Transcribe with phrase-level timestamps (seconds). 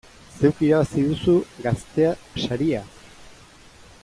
[0.39, 1.35] Zeuk irabazi duzu
[1.67, 2.17] Gaztea
[2.47, 2.83] saria!